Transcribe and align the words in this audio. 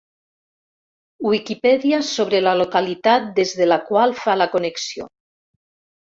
Wikipedia 1.31 1.99
sobre 2.07 2.39
la 2.47 2.55
localitat 2.63 3.29
des 3.41 3.53
de 3.61 3.69
la 3.69 3.79
qual 3.91 4.19
fa 4.23 4.37
la 4.45 4.51
connexió. 4.57 5.09